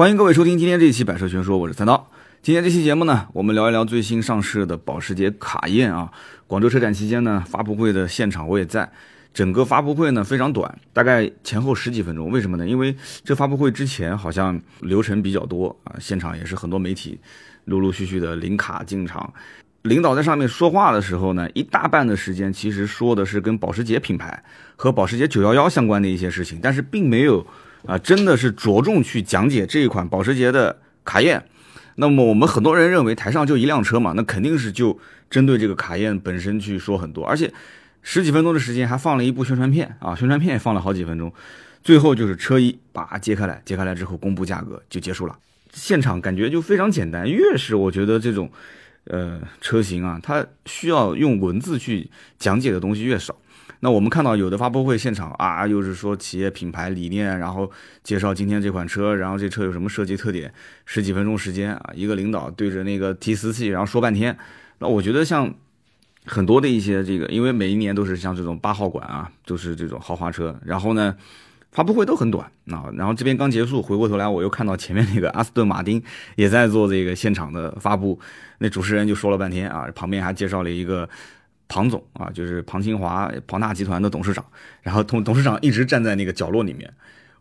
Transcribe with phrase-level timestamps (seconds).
[0.00, 2.10] 欢迎各位收听今天这一期《百车全说》，我是三刀。
[2.40, 6.10] 今天这期节目呢，我们聊一聊最新上市的保时捷卡宴啊。
[6.46, 8.90] 广州车展期间呢，发布会的现场我也在。
[9.34, 12.30] 整个发布会呢非常短，大概前后十几分钟。
[12.30, 12.66] 为什么呢？
[12.66, 17.20] 因为这发布会之前好像流程比较多啊，现场也是很多媒体
[17.66, 19.30] 陆陆续续的领卡进场。
[19.82, 24.42] 领导在上面说话的时候呢，一大半的时间其实说的是跟保时捷品牌
[24.76, 27.46] 和保时捷911相关的一些事情，但是并没有
[27.86, 31.44] 啊，真的是着重去讲解这一款保时捷的卡宴。
[31.96, 34.98] 那么我们很多人认为台上就一辆车嘛，那肯定是就
[35.28, 37.52] 针对这个卡宴本身去说很多，而且
[38.02, 41.30] 十几分钟的时间还放了一部宣传片啊，宣传片也放了好几分钟，
[41.82, 45.36] 最后就是车衣把揭开来，揭开来之后公布价格就结束了。
[45.72, 48.50] 现场感觉就非常简单，越是我觉得这种
[49.04, 53.36] 呃车型啊，它需要用文字去讲解的东西越少。
[53.82, 57.70] 那我们看到有的发布会现场啊，又是说企业品牌理念，然后
[58.02, 60.52] 介绍今天这款车，然后这车有什么设计特点，
[60.84, 64.36] 十几分钟时间啊，一个领导对着那个提词器，然后说半天。
[64.80, 65.54] 那我觉得像
[66.26, 71.16] 很多的一些这个，因为每一年都是像这种八号馆啊，都是这种豪华车，然后呢，
[71.72, 72.84] 发布会都很短啊。
[72.96, 76.02] 然后这边刚结束，回过头来我又看到前面那个阿斯顿马丁
[76.36, 78.20] 也在做这个现场的发布，
[78.58, 81.08] 那主持人就说了半天啊，旁边还介绍了一个。
[81.70, 84.44] 庞总啊，就是庞清华，庞大集团的董事长。
[84.82, 86.92] 然后董董事长一直站在那个角落里面，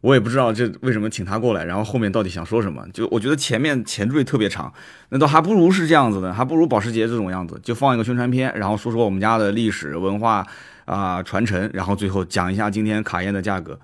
[0.02, 1.66] 我也不知道这为什么请他过来。
[1.66, 2.86] 然后后面到底想说什么？
[2.94, 4.72] 就我觉得前面前缀特别长，
[5.10, 10.46] 那倒还不如是这样子的，还不如保时捷这种样子，就放一个宣传片，然后说说我们家的历史文化
[10.86, 13.80] 啊传承，然后最后讲一下今天卡宴的价格，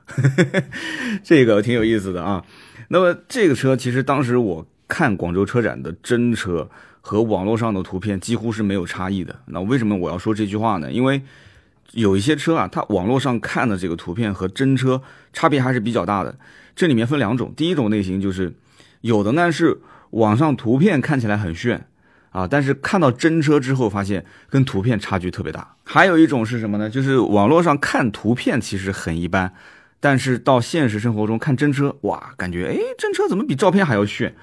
[1.23, 2.45] 这个挺有意思的啊。
[2.89, 6.69] 那么这个车其实当时我看广州车展的真车。
[7.07, 9.39] 和网络上的图片几乎是没有差异的。
[9.45, 10.91] 那为什么我要说这句话呢？
[10.91, 11.21] 因为
[11.91, 14.99] 有一些车啊，它网络上看的这个图片和真车
[15.31, 16.35] 差别还是比较大的。
[16.75, 18.51] 这里面分两种，第一种类型就是
[19.01, 19.77] 有的呢是
[20.09, 21.85] 网上图片看起来很炫
[22.31, 25.75] 啊，但是看到真车之后发现跟图片差距特别大。
[25.83, 26.89] 还有一种是什么呢？
[26.89, 29.53] 就是网络上看图片其实很一般，
[29.99, 34.35] 但是到现实生活中看真车，哇，感觉哎，真车怎么比照片还要炫？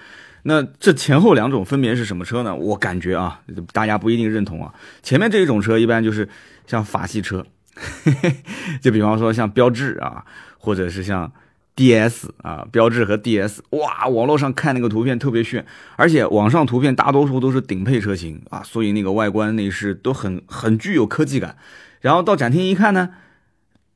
[0.44, 2.54] 那这前后两种分别是什么车呢？
[2.54, 3.40] 我感觉啊，
[3.72, 4.74] 大家不一定认同啊。
[5.02, 6.28] 前面这一种车一般就是
[6.66, 8.36] 像法系车，嘿 嘿
[8.80, 10.24] 就比方说像标致啊，
[10.58, 11.30] 或者是像
[11.76, 15.64] DS 啊，标致和 DS，哇，网络上看那个图片特别炫，
[15.96, 21.56] 而且网上图片大多数都是顶配车型啊，所以那个外观内饰都很很具有科技感。
[22.00, 23.10] 然后到展厅一看呢，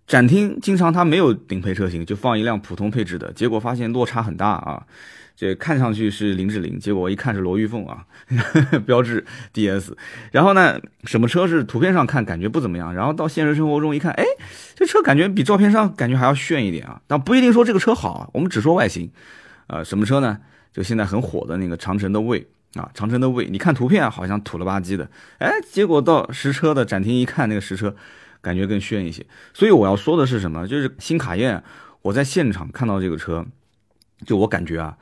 [0.06, 4.87] 展厅经常它没有顶配车型，就放一辆普通配置的，结果发现落差很大啊。
[5.34, 8.06] 这看上去是林志玲，结果一看是罗玉凤啊，
[8.87, 9.22] 标致
[9.53, 9.93] DS。
[10.33, 14.25] 然后呢，什么车是图片上看感觉不怎么样，然后到现实生活中一看，哎，
[14.75, 17.03] 这车感觉比照片上感觉还要炫一点啊。
[17.06, 19.11] 但不一定说这个车好，我们只说外形。
[19.67, 20.38] 呃，什么车呢？
[20.73, 27.94] 就现在很火的那个长城的魏啊，长城的魏，你看图片好像土了吧唧的，哎，结果到实车的展厅一看，那个实车
[28.46, 29.26] 感觉更炫一些。
[29.52, 30.68] 所以我要说的是什么？
[30.68, 31.60] 就是新卡宴，
[32.02, 33.44] 我在现场看到这个车，
[34.24, 34.96] 就我感觉啊。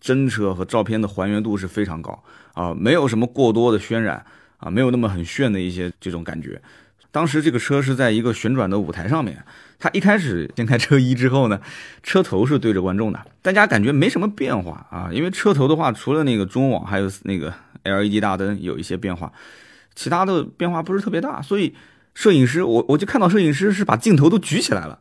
[0.00, 2.22] 真车和照片的还原度是非常高
[2.54, 4.24] 啊，没有什么过多的渲染
[4.58, 6.62] 啊，没有那么很炫的一些这种感觉。
[7.10, 9.44] 当时这个车是在一个旋转的舞台上面，
[9.76, 11.60] 它一开始掀开车衣之后呢，
[12.04, 19.32] 车头是对着观众的，大家感觉没什么变化啊，因为车头的话，除了那个中网还有那个 LED 大灯有一些变化，
[19.96, 21.74] 其他的变化不是特别大，所以
[22.14, 25.00] 摄影师我我就看到摄影师是把镜头都举起来了。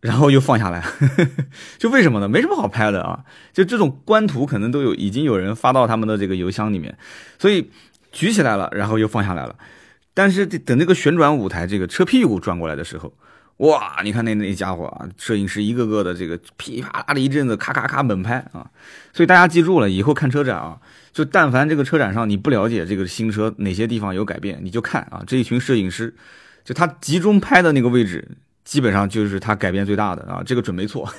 [0.00, 0.80] 然后又放下来，
[1.76, 2.28] 就为什么呢？
[2.28, 6.96] 没什么好拍的啊，就这种官图可能都有，已经有人发到他们的这个邮箱里面，
[7.36, 7.68] 所以
[8.12, 9.56] 举起来了，然后又放下来了。
[10.14, 13.12] 但是等那个旋转舞台这个车屁股转过来的时候，
[13.58, 18.70] 哇，你看那那家伙啊，摄影师一个个的这个噼啪啦的一阵子咔咔咔猛拍啊，
[19.12, 20.78] 所以大家记住了，以后看车展啊，
[21.12, 26.14] 就但凡这个车展上你不了解这个新车哪些地方有改变，你就看啊，这一群摄影师，
[26.64, 28.26] 就他集中拍的那个位置。
[28.64, 31.10] 基本上就是他改变最大的啊，这个准没错。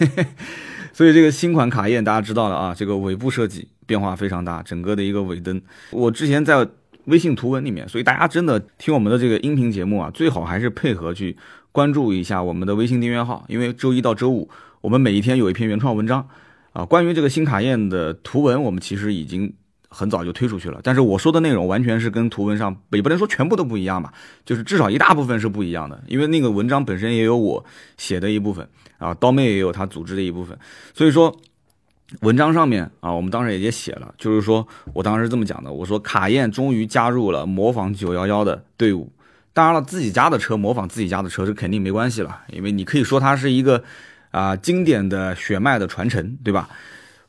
[0.93, 5.59] 所以这个新款卡宴大家知道了啊，这个尾部设计变化非常大，整个的一个尾灯。
[5.89, 6.67] 我之前在
[7.05, 11.35] 微信图文里面，所以大家真的听我们的这个音频节目啊，最好还是配合去
[11.71, 14.49] 关注一下我们的微信订阅号，因为周一到周五
[14.81, 16.27] 我们每一天有一篇原创文章
[16.73, 19.53] 啊，关于这个新卡宴的图文，我们其实已经。
[19.91, 24.13] 很早就推出去了，但是我说的内容完全是跟图文上也不能说全部都不一样吧，
[24.45, 27.65] 就是至少一大部分是不一样的，因为那个文章本身也有我
[27.97, 28.69] 写的一部分
[28.99, 30.55] 啊，刀妹也有他组织的一部分，
[30.93, 31.35] 所以说
[32.21, 39.11] 文章上面啊，我们当时也写了，就是说我当时这么讲的，我说卡宴终于加入了模仿九幺幺的队伍，
[39.53, 43.83] 当然了，自己家的车模仿自己家的车这肯定没关系了，因为你可以说它是一个
[44.31, 46.69] 啊经典的血脉的传承，对吧？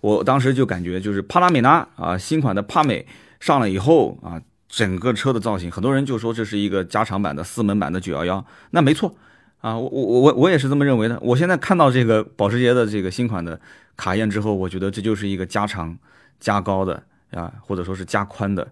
[0.01, 3.07] 我当时就感觉就是帕拉梅拉啊，新款的帕美
[3.41, 9.15] 上了以后啊，整个车的造型，很多人就说这是一个加长版的四门版的911，那没错
[9.61, 11.19] 啊，我我我我也是这么认为的。
[11.21, 13.61] 我现在看到这个保时捷的这个新款的
[13.97, 15.99] 卡宴之后，我觉得这就是一个加长
[16.39, 17.03] 加高的
[17.33, 18.67] 啊，或者说是加宽的。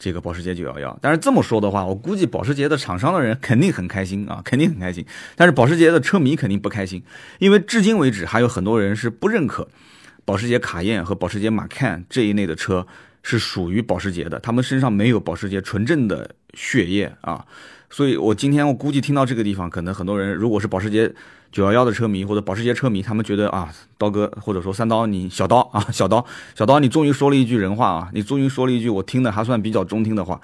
[0.00, 5.04] 这个保时捷九幺幺但是这么说的话，我估计保时捷的厂商的人肯定很开心啊，肯定很开心。
[5.36, 7.02] 但是保时捷的车迷肯定不开心，
[7.38, 9.68] 因为至今为止还有很多人是不认可
[10.24, 12.86] 保时捷卡宴和保时捷马 can 这一类的车
[13.22, 17.44] 是属于保时捷的，他们身上没有保时捷纯正的血液啊。
[17.90, 21.12] 所以我今天我估计听到这个地方，可能很多人如果是保时捷。
[21.52, 30.40] 九幺幺的车迷或者保时捷车迷，他们觉得啊，刀哥或者说三刀，你小刀啊，小刀，小刀，你终于说了一句人话啊，你终于说了一句我听的还算比较中听的话。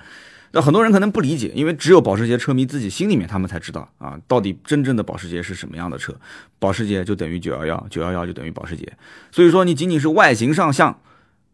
[0.51, 6.13] 那很多人可能不理解，因为只有保时捷车迷自己心里面他们才知道啊，到底真正的保时捷是什么样的车。
[6.59, 8.93] 保时捷就等于九幺幺，九幺幺就等于保时捷。
[9.31, 10.99] 所以说你仅仅是外形上像。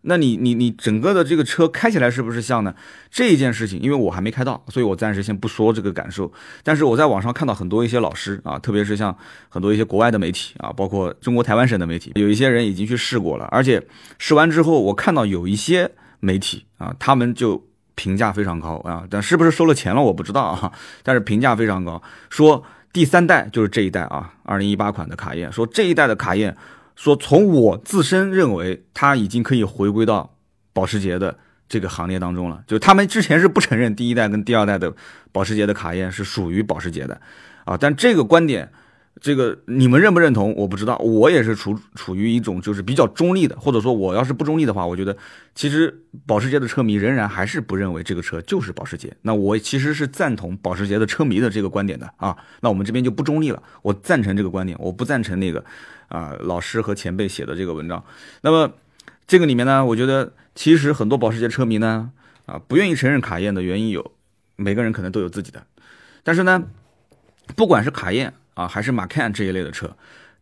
[0.02, 2.74] 那你你你整个的这个车开起来是不是像呢？
[3.10, 6.32] 这一件事情，因为我还没开到，所以我暂时先不说这个感受。
[6.64, 9.16] 但是我在网上看到很多一些老师啊，特别是像
[9.48, 13.80] 很多一些国外的媒体啊，包括中国台湾省的媒体，有一些人已经去试过了，而且
[14.18, 15.90] 试完之后，我看到有一些
[16.20, 17.64] 媒体啊，他们就
[17.94, 20.72] 评价非常高啊，但是不是收了钱了我不知道啊，
[21.04, 26.56] 但是评价非常高，说第三代就是这一代啊，二零一八款的卡宴，说这一代的卡宴。
[26.96, 30.36] 说从我自身认为，它已经可以回归到
[30.72, 32.62] 保时捷的这个行列当中了。
[32.66, 34.94] 就他们之前是不承认第一代跟第二代的
[35.32, 37.20] 保时捷的卡宴是属于保时捷的，
[37.64, 38.70] 啊，但这个观点。
[39.20, 40.54] 这个你们认不认同？
[40.56, 45.14] 我不知道，我也是处处于一种就是比较中立的，或者说我要是不中立的话，我觉得
[45.54, 49.14] 其实保时捷的车迷仍然还是不认为这个车就是保时捷。
[49.20, 52.34] 那我其实是赞同保时捷的车迷的这个观点的啊。
[52.62, 55.62] 那我们这边就不中立了，我赞成这个观点，我不赞成那个
[56.12, 58.04] 啊老师和前辈写的这个文章。
[58.42, 58.74] 那么
[59.26, 62.12] 这个里面呢，我觉得其实很多保时捷车迷呢
[62.46, 64.12] 啊不愿意承认卡宴的原因有，
[64.56, 65.66] 每个人可能都有自己的，
[66.22, 66.64] 但是呢，
[67.56, 68.34] 不管是卡宴。
[68.54, 69.96] 啊，还是马 can 这一类的车，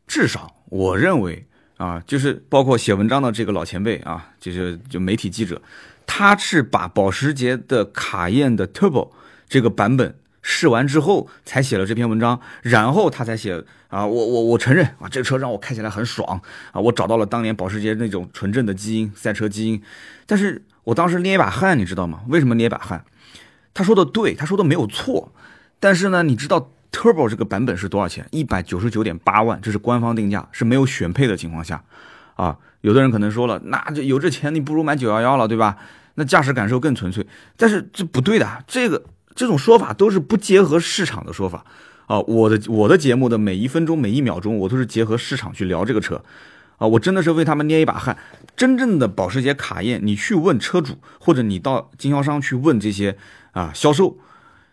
[0.09, 1.47] 至少我认为
[1.77, 5.63] 啊，就是包括写文章的这个老前辈啊，就是就媒体记者，
[6.07, 9.13] 他是把保时捷的卡宴的 Turbo
[9.49, 16.41] 这个版本试完之后，才写了这篇文章，然后他才写啊，我我我承认啊，这车让我开起来很爽
[16.73, 19.83] 啊，我找到了当年保时捷那种纯正的基因，赛车基因，
[20.27, 22.21] 但是我当时捏一把汗，你知道吗？
[22.29, 23.05] 为什么捏一把汗？
[23.75, 25.33] 他说的对，他说的没有错，
[25.79, 26.71] 但是呢，你知道。
[26.93, 28.27] Turbo 这个版本是多少钱？
[28.33, 31.85] 一百九十九点八万，这是官方定价，是没有选配的情况下，
[32.35, 35.77] 啊，有的人可能说了，那这有这钱，你不如买九幺幺了，对吧？
[36.17, 37.25] 那驾驶感受更纯粹。
[37.57, 39.05] 但是这不对的，这个
[39.35, 41.65] 这种说法都是不结合市场的说法
[42.07, 42.21] 啊。
[42.21, 46.23] 我的我的节目的每一分钟每一秒钟，我都是结合市场去聊这个车，
[46.79, 48.17] 啊，我真的是为他们捏一把汗。
[48.57, 53.17] 真正的保时捷卡宴，你去问车主，或者你到经销商去问这些
[53.53, 54.19] 啊销售。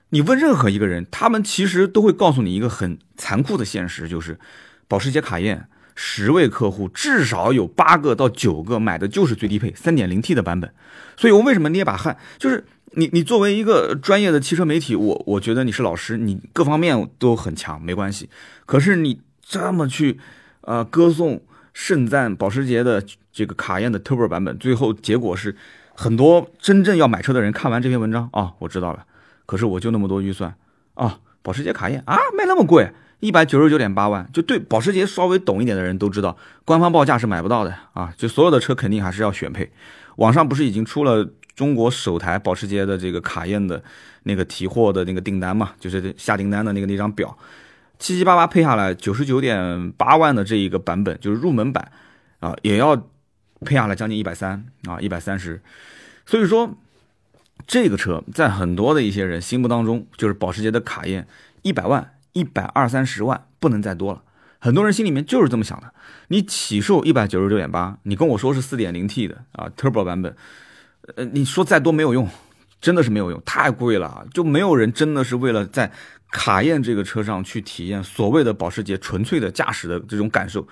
[0.10, 4.40] 你问任何一个人，他们其实都会告诉你一个很残酷的现实，就是
[4.88, 10.74] 保时捷卡宴十位客户至少有八个到九个买的就是最低配三点零 T 的版本。
[11.18, 12.18] 所以我为什么捏把汗？
[12.38, 18.30] 就是你你作为一个专业的汽车媒体，我我觉得你是老师，你各方面都很强，没关系。
[18.66, 20.20] 可是你这么去
[20.62, 21.42] 呃歌颂
[21.74, 25.56] 盛赞保时捷的这个卡宴的 Turbo 版本，最后结果是
[25.94, 29.06] 很多真正要买车的人看完这篇文章啊，我知道了。
[29.46, 30.56] 可是我就那么多预算
[30.96, 36.36] 啊，保时捷卡宴啊卖那么贵，一百九十九点八万，就对保时捷稍微懂一点的人都知道，
[36.66, 39.72] 官方报价是买不到的啊，就所有的车肯定还是要选配。
[40.18, 43.84] 网上不是已经出了中国首台保时捷的这个卡宴的
[44.24, 47.38] 那个提货的那个订单嘛，就是下订单的那个那张表，
[48.00, 51.92] 七七八八配下来九十九点八万的这一个版本，就是入门版
[52.40, 52.96] 啊，也要
[53.66, 55.62] 配下来将近一百三啊，一百三十，
[56.26, 56.78] 所以说。
[57.66, 61.28] 这个车在很多的一些人心目当中，就是保时捷的卡宴，
[61.64, 64.22] 一百万、一百二三十万不能再多了。
[64.60, 65.92] 很多人心里面就是这么想的。
[66.28, 70.34] 你起售一百九十九点八，你跟我说是四点零 T 的啊，Turbo 版本，
[71.16, 72.28] 呃，你说再多没有用，
[72.82, 75.92] 真的是没有用，太贵了，就没有人真的是为了在
[76.32, 80.68] 卡宴这个车上去体验所谓的保时捷纯粹的驾驶的这种感受。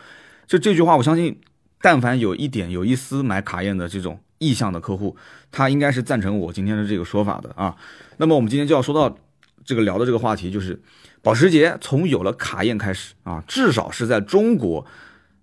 [0.45, 1.39] 就这句话，我相信，
[1.81, 4.19] 但凡有一点有一丝买卡宴的这种。
[4.37, 5.15] 意向的客户，
[5.49, 7.73] 他应该是赞成我今天的这个说法的啊。
[8.17, 9.17] 那么我们今天就要说到
[9.63, 10.77] 这个聊的这个话题，就是
[11.21, 14.85] 保时捷从有了卡宴开始啊，至少是在中国，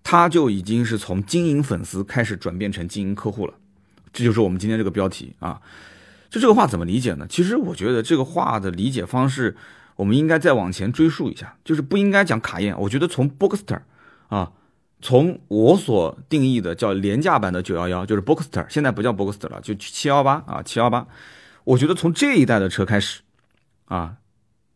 [0.04, 3.54] 它就已经是从经营粉丝开始转变成经营客户了。
[4.12, 5.60] 这就是我们今天这个标题啊。
[6.30, 7.26] 就这个话怎么理解呢？
[7.28, 9.56] 其实我觉得这个话的理解方式，
[9.96, 12.78] 我们应该再往前追溯一下，就是不应该讲卡宴。
[12.80, 13.80] 我觉得从 Boxster
[14.28, 14.52] 啊。
[15.04, 21.04] 从我所定义的叫廉价版的九幺幺，就是 Boxster，现在不叫 Boxster 了，就七幺八啊，七幺八。
[21.64, 23.22] 我觉得从这一代的车开始，
[23.86, 24.14] 啊，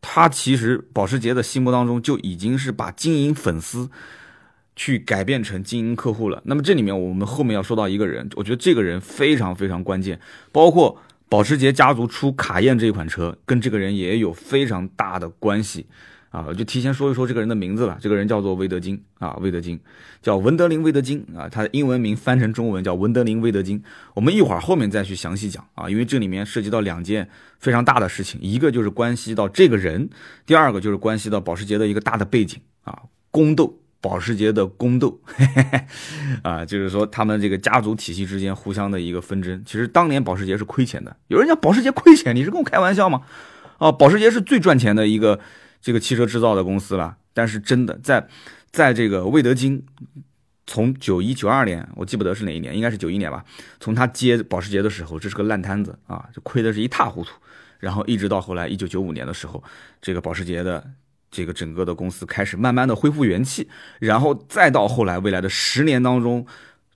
[0.01, 3.89] 它其实保时捷的心目当中就已经是把经营粉丝
[4.77, 6.41] 去改变成经营客户了。
[6.45, 10.21] 那么这里面我们后面要说到一个人，我觉得这个人非常非常关键，
[10.53, 10.97] 包括
[11.29, 15.87] 保时捷家族出卡宴这款车，跟这个人也有非常大的关系。
[16.31, 17.97] 啊，就提前说一说这个人的名字了。
[17.99, 19.81] 这个人叫做魏德金啊，魏德金
[20.21, 23.83] 叫文德林·魏德金啊，他的英文名翻成中文叫文德林·魏德金。
[24.13, 27.27] 我们一会儿后面再去详细讲啊，因为这里面涉及到两件
[27.59, 30.11] 非常大的事情，一个就是关系到这个人，
[30.45, 35.21] 第二个就是关系到保时捷的一个大的背景啊，宫斗，保时捷的宫斗
[36.43, 39.63] 啊，就是说他们这个家族体系之间互相的一个纷争。
[39.65, 43.23] 其实当年保时捷是亏钱的，有人讲保时捷亏钱，你是跟我开玩笑吗？
[43.79, 45.41] 啊，保时捷是最赚钱的一个。
[45.79, 48.27] 这个汽车制造的公司了，但是真的在，
[48.73, 49.87] 在这个魏德金
[50.67, 53.45] 从九一九二年，我记不得是哪一年，应该是九一年吧。
[53.79, 57.31] 从他接保时捷的时候，这是个烂摊子啊，就亏的是一塌糊涂。
[57.79, 59.63] 然后一直到后来一九九五年的时候，
[60.03, 60.85] 这个保时捷的
[61.31, 63.69] 这个整个的公司开始慢慢的恢复元气，
[63.99, 66.47] 然后再到后来未来的十年当中。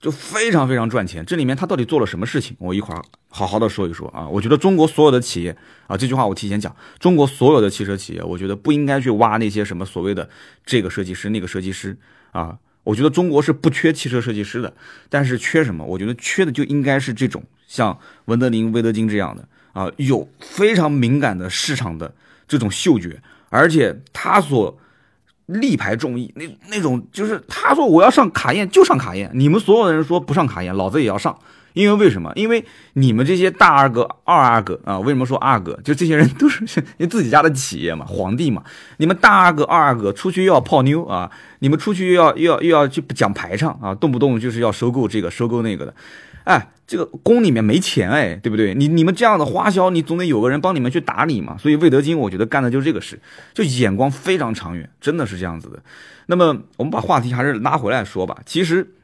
[0.01, 2.57] 就非常非常赚钱，这里面他到底做了什么事情？
[2.57, 4.27] 我一会儿好好的说一说啊。
[4.27, 10.27] 我觉得中国所有的企业啊，这句话我提前讲，中国所有的汽车企业，我觉得不应该去挖那些什么所谓的
[10.65, 11.95] 这个设计师那个设计师
[12.31, 12.57] 啊。
[12.83, 14.73] 我觉得中国是不缺汽车设计师的，
[15.07, 15.85] 但是缺什么？
[15.85, 17.95] 我觉得缺的就应该是这种像
[18.25, 22.11] 文德林、威德金这样的啊，有非常敏感的市场的
[22.47, 23.21] 这种嗅觉，
[23.51, 24.75] 而且他所。
[25.47, 31.37] 力排众议，那那种就是他说我要上卡宴就上卡宴，你们所有的人说不上卡宴，老子也要上，
[31.73, 32.31] 因为为什么？
[32.37, 35.77] 因为你们这些大阿哥、二阿哥啊，为什么说阿哥？
[35.83, 38.63] 就这些人都是你自己家的企业嘛，皇帝嘛，
[38.95, 41.29] 你们大阿哥、二阿哥出去又要泡妞啊，
[41.59, 45.93] 你们出去又要又要又要去讲排场啊，动不动就是要收购这个收购那个的。
[46.43, 48.73] 哎，这个宫里面没钱哎，对不对？
[48.73, 51.57] 你你们这样的花销，你总得有个人帮你们去打理嘛。
[51.57, 53.19] 所以魏德金，我觉得干的就是这个事，
[53.53, 55.81] 就眼光非常长远，真的是这样子的。
[56.25, 58.39] 那么我们把话题还是拉回来说吧。
[58.45, 58.95] 其实，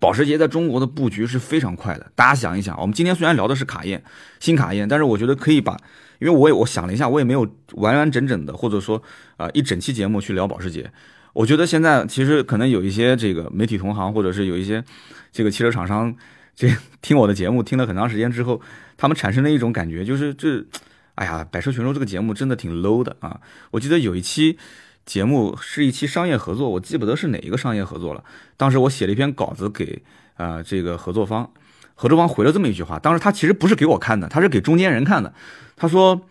[0.00, 2.10] 保时捷在中国的布局是非常快的。
[2.14, 4.02] 大家想一想，我们今天虽然聊的是卡宴，
[4.40, 5.76] 新卡宴，但是我觉得可以把，
[6.18, 9.02] 因为我也我想了一下，我也没有完完整整的或者说
[9.36, 10.90] 啊一整期节目去聊保时捷。
[11.32, 14.82] 我觉得现在其实可能有一些这个媒体同行，或者是有一些
[15.30, 16.14] 这个汽车厂商。
[16.56, 18.60] 这 听我的节目听了很长时间之后，
[18.96, 20.64] 他们产生了一种感觉，就是这，
[21.14, 23.38] 哎呀，百车全说这个节目真的挺 low 的啊！
[23.70, 24.58] 我记得有一期
[25.04, 28.24] 节目是一期商业合作，我记不得是哪一个商业合作了。
[28.56, 30.02] 当时我写了一篇稿子给
[30.36, 31.48] 啊这个合作方，
[31.94, 35.32] 合作方回了这么一句话，当时他其实不是给我看的，他是给中间人看的。
[35.76, 36.26] 他说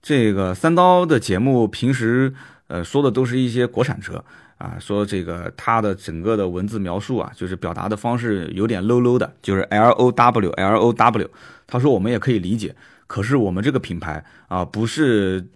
[0.00, 2.34] 这个三刀的节目平时
[2.68, 4.24] 呃说的都是一些国产车。
[4.60, 11.30] 啊，说这个他的整个的文字描述啊，就是表达的方式有点 low low 的，就是 L O W L O W。
[11.66, 12.76] 他说我们也可以理解，
[13.06, 15.48] 可是我们这个品牌啊，不是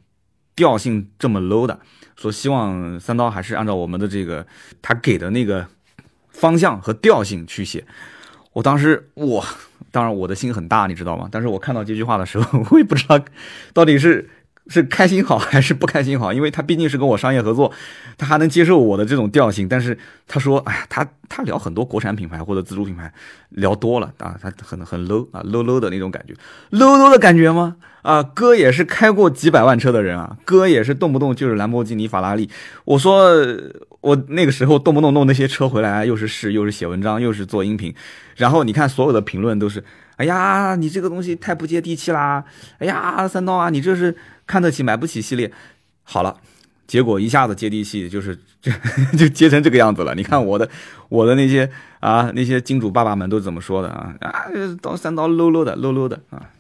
[0.56, 1.78] 调性这么 low 的。
[2.16, 4.46] 说希望三刀还是按照我们的这个
[4.80, 5.66] 他给的那个
[6.30, 7.84] 方向和调性去写。
[8.54, 9.44] 我当时我
[9.90, 11.28] 当然我的心很大，你知道吗？
[11.30, 13.22] 但是我看到这句话的时候， 我也不知道
[13.74, 14.30] 到底是。
[14.68, 16.32] 是开心好 还是不开心好？
[16.32, 17.70] 因为他毕竟是跟我商业合作，
[18.16, 19.68] 他还能接受我的这种调性。
[19.68, 23.12] 但是他说，哎呀，他他聊很多国产品牌或者自主品牌，
[23.50, 26.34] 聊多了啊，他很很 low 啊，low low 的那种感觉
[26.70, 27.76] ，low low 的感觉吗？
[28.02, 32.48] 啊，哥也是开过几百万车的人啊，哥也是动不动就是兰博基尼、法拉利。
[32.84, 33.30] 我说
[34.00, 37.94] 我那个时候动不动弄那些车回来，又是试，又是写文章，又是做音频，
[38.36, 39.82] 然后你看所有的评论都是，
[40.16, 42.44] 哎呀，你这个东西太不接地气啦！
[42.78, 44.14] 哎呀，三刀啊，你这是。
[44.46, 45.50] 看得起买不起系列，
[46.02, 46.36] 好了，
[46.86, 48.70] 结果一下子接地气，就是就
[49.18, 50.14] 就接成这个样子了。
[50.14, 50.68] 你看我的
[51.08, 51.70] 我的那些
[52.00, 54.46] 啊那些金主爸爸们都怎么说的啊啊
[54.80, 56.50] 刀三刀 low low 的 low low 的啊。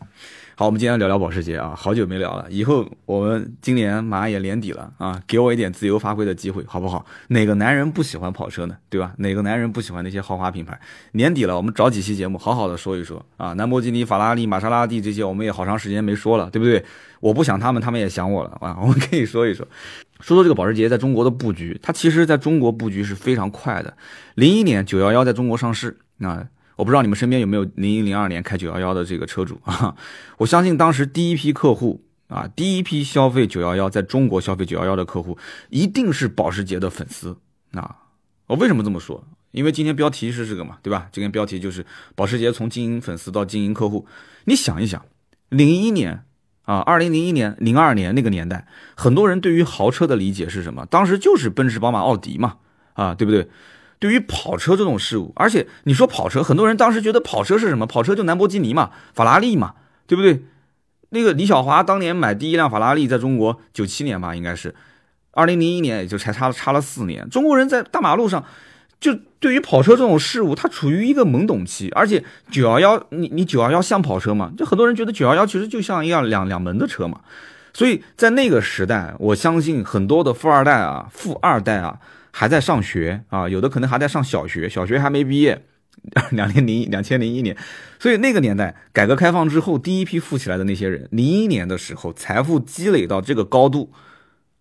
[0.56, 2.46] 好，我们今天聊聊保时捷啊，好久没聊了。
[2.48, 7.04] 以后我们今年马上也年底了啊，给我一点自由发挥的机会，好不好？
[7.26, 8.76] 哪个男人不喜欢跑车呢？
[8.88, 9.12] 对吧？
[9.18, 10.78] 哪个男人不喜欢那些豪华品牌？
[11.10, 13.52] 年底了，我们找几期节目，好好的说一说啊。
[13.56, 16.84] 兰博基尼、法拉利、玛莎拉蒂这些，我们也好长时间没说了，对不对？
[17.18, 18.78] 我不想他们，他们也想我了啊。
[18.80, 19.66] 我们可以说一说，
[20.20, 23.92] 说说这个保时捷在中国的布局，它其实在中国布局是非常快的。
[24.36, 26.46] 零一年九幺幺在中国上市啊。
[26.76, 29.94] 我不知道你们身边有没有零一零二年开九幺幺的这个车主啊？
[30.38, 35.38] 我相信当时第一批客户啊，第一批消费九幺幺在中国消费九幺幺的客户，
[35.70, 37.36] 一定是保时捷的粉丝
[37.72, 37.96] 啊！
[38.46, 39.24] 我为什么这么说？
[39.52, 41.08] 因为今天标题是这个嘛，对吧？
[41.12, 44.06] 今天标题就是保时捷从经营粉丝到经营客户。
[44.46, 45.04] 你想一想，
[45.48, 46.24] 零一年
[46.62, 48.66] 啊，二零零一年、零二年那个年代，
[48.96, 50.84] 很多人对于豪车的理解是什么？
[50.86, 52.56] 当时就是奔驰、宝马、奥迪嘛，
[52.94, 53.48] 啊，对不对？
[53.98, 57.86] 对于跑车这种事物，而且你说跑车，很多人当时觉得跑车是什么？
[57.86, 59.74] 跑车就兰博基尼嘛，法拉利嘛，
[60.06, 60.42] 对不对？
[61.10, 64.74] 那个李小华当年买第一辆法拉利，在中国九七年吧，应该是
[65.30, 67.28] 二零零一年，也就才差了差了四年。
[67.30, 68.44] 中国人在大马路上，
[68.98, 71.88] 就对于跑车这种事物，它处于一个懵懂期。
[71.94, 74.52] 而且九幺幺，你你九幺幺像跑车吗？
[74.58, 77.20] 就很多人觉得九幺幺其实就像一辆两两门的车嘛。
[77.72, 81.98] 所以在那个时代，我相信很多的富二代啊、富二代啊
[82.36, 85.62] 还在上学啊，有的可能还在上小学，小学还没毕业。
[86.32, 87.56] 两千零两千零一年，
[88.00, 93.92] 所以那个年代改革开放之后，第一批富起来的那些人，零一年的时候财富积累到这个高度，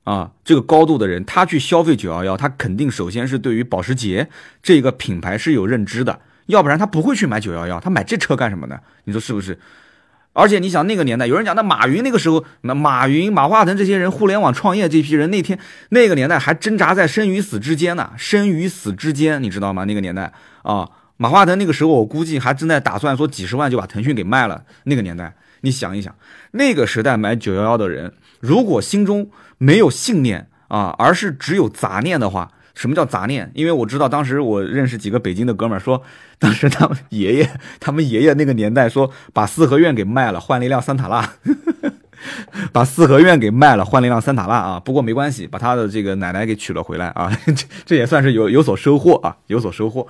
[0.03, 4.30] 啊，这个高度的人，他去消费九幺幺，他肯定首先是对于保时捷
[4.62, 8.80] 这个品牌是有认知的，要不然他不会去买九幺幺，他买这车干什么呢？
[9.06, 9.58] 你说是不是？
[10.34, 15.58] 而且你想那个年代，有人讲那马云那个时候，那马云、马化腾这些人互联网创业这批人，那天
[15.90, 19.86] 那个年代还挣扎在生与死之间呢，生与死之间，你知道吗？
[19.86, 20.90] 那个年代啊。
[21.18, 24.63] 马化腾那个时候，我估计还正在打算说几十万就把腾讯给卖了。
[24.86, 26.13] 那个年代，你想一想，
[26.52, 33.51] 那个时代买九幺幺的人，如果心中没有信念啊，而是只有杂念的话，什么叫杂念？
[33.53, 36.01] 因为我知道当时我认识几个北京的哥们儿说，
[36.39, 41.34] 当时他们爷爷，他们爷爷那个年代说把四合院给卖了，换了一辆桑塔纳，
[42.74, 44.80] 把四合院给卖了，换了一辆桑塔纳啊。
[44.80, 50.08] 不过没关系，把他的这个奶奶给娶了回来啊， 这这也算是有有所收获啊，有所收获。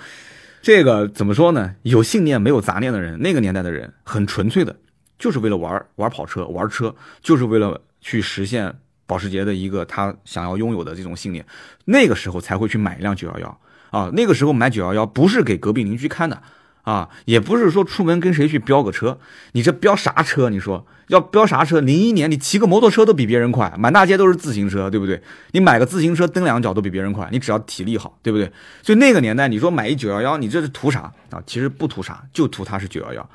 [0.62, 1.76] 这个怎么说呢？
[1.82, 4.74] 有信念没有杂念的人，那个年代的人很纯粹的，
[5.20, 8.74] 就是为了玩玩跑车、玩车，就是为了去实现
[9.14, 11.46] 保时捷的一个他想要拥有的这种信念。
[11.86, 13.60] 那个时候才会去买一辆九幺幺
[13.92, 14.10] 啊！
[14.14, 16.42] 那个时候买九幺幺不是给隔壁邻居看的。
[16.82, 19.18] 啊，也不是说出门跟谁去飙个车，
[19.54, 20.50] 你这飙啥车？
[20.50, 21.80] 你说要飙啥车？
[21.80, 25.22] 零一年你骑个摩托车都比别人快，满大街都是自行车，对不对？
[25.52, 28.52] 你买个自行车蹬两脚都比别人快，你只要体力好，对不对？
[28.82, 31.42] 所以那个年代，你说买一九幺幺，你这是图啥啊？
[31.46, 33.30] 其实不图啥，就图它是九幺幺。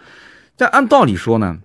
[0.55, 1.57] 但按道理说呢，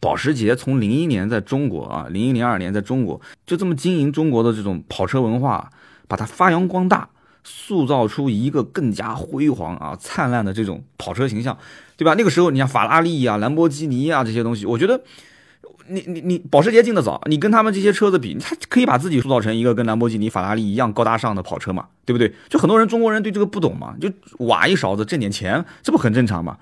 [0.00, 5.70] 保时捷从零一年在中国啊，零一零二年在中国就这么经营中国的这种跑车文化，
[6.08, 7.08] 把它发扬光大。
[7.44, 11.58] 塑造出一个更加辉煌啊、灿烂的这种跑车形象，
[11.96, 12.14] 对吧？
[12.14, 15.02] 那个时候，你像法拉利啊、兰博基尼啊这些东西，我觉得，
[15.88, 22.32] 你你你，保时捷进的早，你跟他们这些车子比，它可以把自己塑造成一个跟兰博基尼、法拉利一样高大上的跑车嘛，对不对？
[22.48, 24.08] 就很多人中国人对这个不懂嘛，就
[24.46, 26.56] 挖一勺子挣点钱，这不很正常嘛？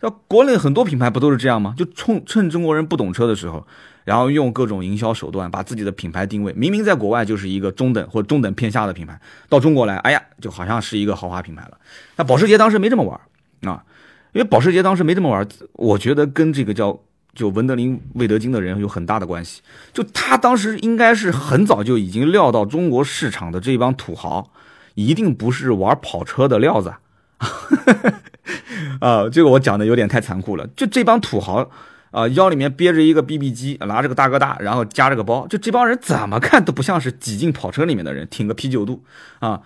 [0.00, 1.74] 那国内很多品牌不都是这样吗？
[1.76, 3.66] 就冲趁中国人不懂车的时候。
[4.02, 11.78] 然后用各种营销手段把自己的品牌定位，明明在国外就是一个中等或中等偏下的品牌，到中国来，哎呀，就好像是一个豪华品牌了。
[12.16, 13.20] 那保时捷当时没这么玩
[13.70, 13.84] 啊，
[14.32, 16.98] 因为保时捷当时没这么玩，我觉得跟这个叫
[17.34, 19.60] 就文德林魏德金的人有很大的关系。
[19.92, 24.50] 就他当时应该是很早就已经料到中国市场的这帮土豪
[24.94, 26.94] 一定不是玩跑车的料子
[29.00, 30.66] 啊，这个我讲的有点太残酷了。
[30.76, 31.70] 就这帮土豪。
[32.12, 39.04] 啊，腰里面憋着一个 BB 机，拿着个大哥大，然后夹着个包，就这帮人怎么看都不像是挤进跑车里面的人，挺个啤酒肚
[39.38, 39.60] 啊。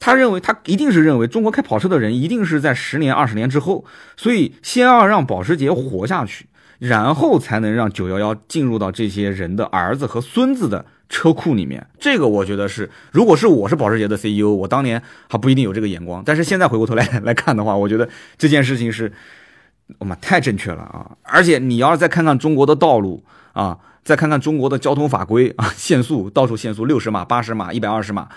[0.00, 3.84] 他认为他一定是认为中国开跑车的人一定是在十年二十年之后，
[4.16, 6.46] 所以先要让保时捷活下去，
[6.80, 11.86] 然后才能让九幺幺进入到这些人的儿子和孙子的车库里面。
[11.98, 19.12] 这个我觉得是，如果是我是保时捷的 CEO，我当年还不一定有这个眼光，但是现在回过头来 来看的话，我觉得这件事情是。
[19.98, 21.12] 我们太正确了啊！
[21.22, 28.28] 而且你要是再看看中国的道路啊，再看看中国的交通法规啊，限速到处限速六十码、八十码、一百二十码，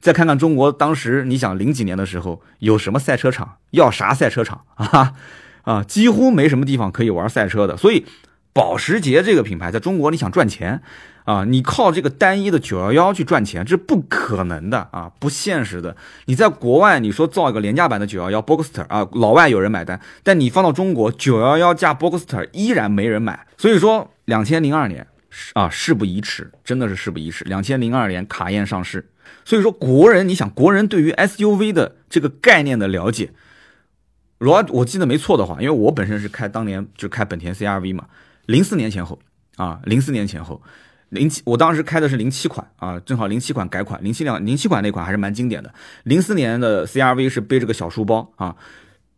[0.00, 5.14] 再看看中国当时你想零几年的时候有什么赛车场，要啥赛车场 啊？
[5.62, 8.04] 啊，几乎没什么地方可以玩赛车的，所以。
[8.54, 10.82] 保时捷这个品牌在中国，你想赚钱
[11.28, 11.44] 啊？
[11.44, 15.94] 你靠这个单一的九幺幺去赚钱，这是不可能的啊，不现实的。
[16.24, 23.46] 你在国外，你说造一个廉价版的九幺幺 Boxster 啊，老外有人买单，但你放到中国，九幺幺加 Boxster 依然没人买。
[23.58, 25.06] 所以说，两千零二年
[25.52, 27.44] 啊，事不宜迟，真的是事不宜迟。
[27.44, 29.10] 两千零二年卡宴上市，
[29.44, 33.32] 所以说国人，你想国人对于 SUV 的这个概念的了解，
[34.38, 38.06] 如果我记得没错的话，因为我本身是开当年就开本田 CRV 嘛。
[38.46, 39.18] 零四年前后
[39.56, 40.62] 啊，零四年前后，
[41.10, 45.72] 零七，我当时开的是零七款啊，正好零七款改款，零七两零七款那款还是蛮经典的。
[46.04, 48.54] 零四年的 CRV 是背着个小书包啊，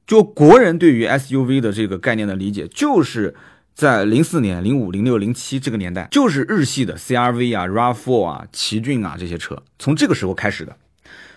[0.07, 3.35] 就国人对于 SUV 的这个概念的理解，就是
[3.75, 10.77] 在零四年、零五、零六、零七这个年代，就是日系的 CRV 啊、RAV4 啊、奇骏啊这些车，从这个时候开始的。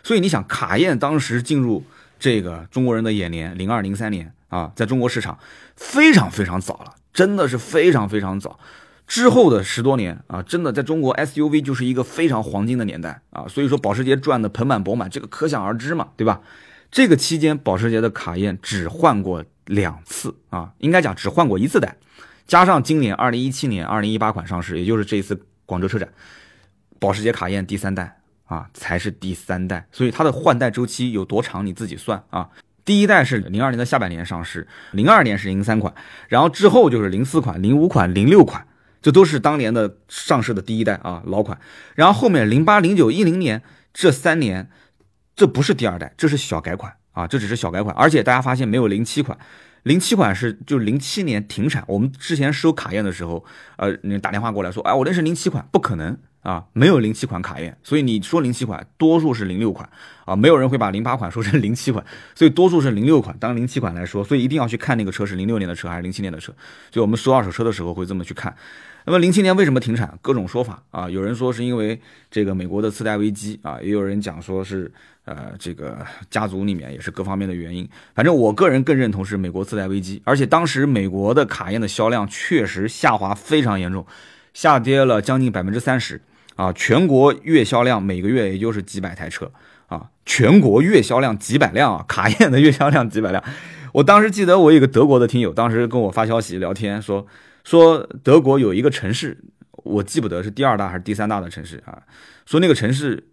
[0.04, 1.84] 所以你想，卡宴当时进入
[2.20, 5.40] 这个中国人的眼帘，零二零三年啊，在中国市场
[5.76, 6.94] 非常非常早了。
[7.14, 8.60] 真的是非常非常早，
[9.14, 16.42] 之后的十多年啊，真的在中国 SUV 就是一个非常黄金的年代啊，所以说保时捷赚的盆满钵满，这个可想而知嘛，对吧？
[16.90, 21.96] 这个期间，保时捷的卡宴只换过两次啊，应该讲只换过一次代，
[22.48, 26.10] 加上今年二零一七年、二零一八款上市，也就是这一次广州车展，
[26.98, 32.50] 保时捷卡宴第三代啊才是第三代，所以它的换代周期有多长，你自己算啊。
[32.84, 35.94] 第一代是零二年的下半年上市，零二年是零三款，
[36.30, 38.66] 然后之后就是零四款、零五款、零六款，
[39.04, 41.60] 这都是当年的上市的第一代啊老款，
[41.94, 43.62] 然后后面零八、零九、一零年
[43.94, 44.72] 这三年。
[45.36, 49.36] 这不是第二代，这是小改款啊，这只是小改款，而且大家发现没有零七款，
[49.82, 51.84] 零七款是就零七年停产。
[51.88, 53.44] 我们之前收卡宴的时候，
[53.78, 59.90] 呃，你打电话过来说，哎，我那是零七款，不可能啊，没有零七款卡宴，所以你说零七款，多数是零六款
[60.26, 66.54] 啊，没有人会把零八款说成零七款，所以多数是零六款当零七款来说，所以一定要去看那个车是零六年的车还是零七年的车，
[66.92, 68.56] 所以我们收二手车的时候会这么去看。
[69.06, 70.18] 那么零七年为什么停产？
[70.22, 72.00] 各种说法啊，有人说是因为
[72.32, 74.92] 这个美国的次贷危机啊，也有人讲说是。
[75.26, 84.06] 呃，这个家族里面也是各方面的原因，反正我个人更认同是美国次贷危机，而且当时美国的卡宴的销量确实下滑非常严重，
[84.54, 86.22] 下跌了将近百分之三十
[86.58, 89.50] 啊，全国月销量每个月也就是几百台车
[89.88, 93.42] 啊，全国月销量几百辆啊，卡宴的月销量几百辆，
[93.94, 97.26] 我当时记得我有个德国的听友，当时跟我发消息聊天说
[97.64, 99.38] 说德国有一个城市，
[99.84, 102.04] 我记不得是第二大还是第三大的城市啊，
[102.46, 103.30] 说那个城市。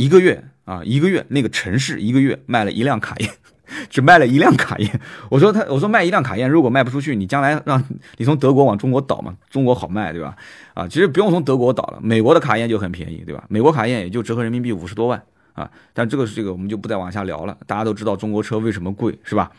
[0.00, 3.28] 一个月啊，一个月那个城市一个月卖了一辆卡宴，
[3.90, 5.00] 只卖了一辆卡宴。
[5.28, 7.82] 我说他，我说卖一辆卡宴，如果卖不出去，你将来让
[8.18, 10.36] 你从德国往中国倒嘛，中国好卖，对吧？
[10.74, 13.44] 啊，其实不用从德国倒了，美国的卡宴就很便宜，对吧？
[13.48, 15.20] 美国卡宴也就折合人民币五十多万
[15.54, 15.68] 啊。
[15.92, 17.58] 但这个是这个，我们就不再往下聊了。
[17.66, 19.50] 大家都知道中国车为什么贵，是吧？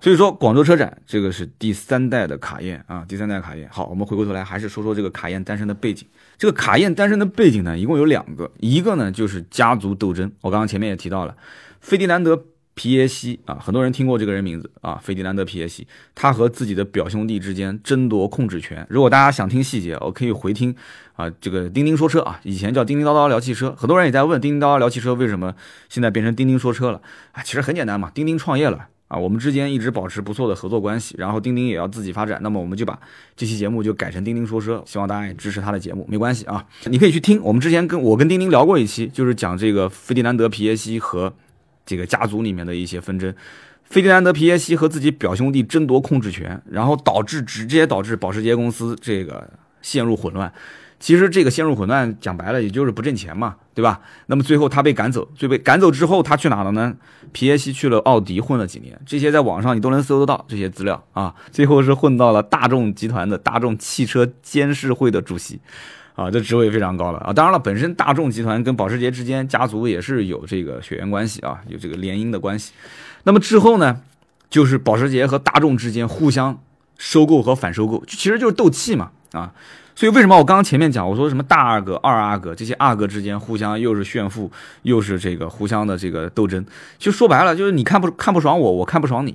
[0.00, 3.68] 所以说，广州车展这个是第三代的卡宴啊，第三代卡宴。
[3.70, 6.06] 好，我们回过头来还是说说这个卡宴诞生的背景。
[6.38, 10.30] 这个卡宴诞生的背景呢，一共有两个，一个呢就是家族斗争。
[10.42, 11.36] 我刚刚前面也提到了，
[11.80, 18.86] 费迪南德皮耶西啊，很多人听过这个人名字啊，费迪南德皮耶西，他和自己的表兄弟之间争夺控制权。
[18.90, 20.76] 如果大家想听细节，我可以回听
[21.14, 25.54] 啊，这个钉钉说车啊，以前叫叮叮叨叨聊汽车，很多人也在问叮叮叨叨聊汽车为什么
[25.88, 27.00] 现在变成钉钉说车了
[27.32, 27.42] 啊？
[27.42, 28.88] 其实很简单嘛，钉钉创业了。
[29.08, 32.98] 啊，我们之间一直保持不错的合作关系，然后钉钉也要自己发展，那么我们就把
[33.36, 37.40] 这期节目就改成钉钉说车，希望大家也支持他的节目，没关系啊，你可以去听。
[37.42, 41.32] 我们之前跟我跟钉钉聊过一期，就是讲这个费迪南德皮耶西和
[41.84, 43.32] 这个家族里面的一些纷争，
[43.84, 49.48] 费迪南德皮耶西和自己表兄弟争夺控制权，然后导致直接导致保时捷公司这个
[49.82, 50.52] 陷入混乱。
[50.98, 54.00] 其实这个陷入混乱，讲白了也就是不挣钱嘛，对吧？
[54.26, 56.94] 那么最后他被赶走，最被赶走之后，他去哪了呢？
[57.32, 61.34] 皮耶西去了奥迪混了几年，这些在网上你都能搜得到这些资料啊。
[61.52, 65.60] 最后是混到了大众集团的大众汽车监事会的主席，
[66.14, 67.32] 啊，这职位非常高了啊。
[67.32, 72.72] 当然了，本身大众集团跟保时捷之间家族也是有这个血缘关系啊，有这个联姻的关系。
[73.24, 74.00] 那么之后呢，
[74.48, 76.58] 就是保时捷和大众之间互相
[76.96, 79.52] 收购和反收购，其实就是斗气嘛，啊。
[79.96, 86.62] 所以为什么我刚刚前面讲，我说什么大阿哥、二阿哥这些阿哥之间互相又是炫富，又是这个互相的这个斗争，
[86.98, 89.34] 其实说白了就是你看不看不爽我，我看不爽你，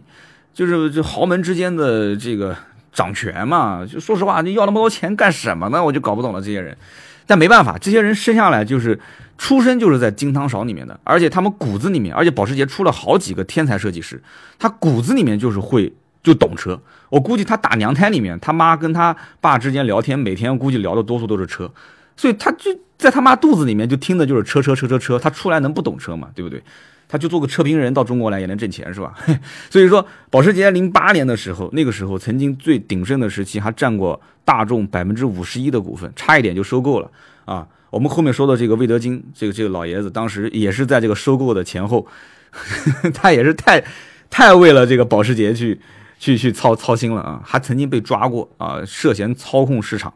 [0.54, 2.56] 就是这豪门之间的这个
[2.94, 3.84] 掌权嘛。
[3.84, 5.84] 就说实话，你要那么多钱干什么呢？
[5.84, 6.78] 我就搞不懂了这些人。
[7.26, 9.00] 但没办法，这些人生下来就是
[9.40, 14.22] 出生就是在金汤勺里面的，而且他们骨子里面，而且保时捷出了好几个天才设计师，
[14.60, 15.92] 他骨子里面就是会。
[16.24, 16.80] 就懂车，
[17.10, 21.72] 我估计他打娘胎里面，他妈跟他爸之间聊天，每天估计聊的多数都是车，
[22.16, 26.30] 所以他就在他妈肚子里面就听的就是车车车车车，他出来能不懂车吗？
[26.36, 26.62] 对不对？
[27.10, 29.14] 他就做个车评人到中国来也能挣钱是吧？
[29.70, 37.12] 所以说，保时捷零八年的时候，那个时候曾经最鼎盛的时期，还占过大众百分之五十一的股份，差一点就收购了
[37.44, 37.68] 啊。
[37.90, 42.08] 我们后面说的这个魏德金，这个这个老爷子当时也是在这个收购的前后，
[43.14, 43.84] 他也是太
[44.30, 45.82] 太为了这个保时捷去。
[46.22, 47.42] 去去操操心了啊！
[47.44, 50.14] 还曾经被抓过啊，涉嫌操控市场，